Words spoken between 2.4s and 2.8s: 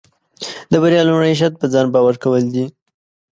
دي.